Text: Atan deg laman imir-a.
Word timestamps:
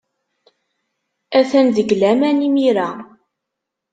Atan 1.39 1.67
deg 1.75 1.89
laman 2.01 2.45
imir-a. 2.47 2.89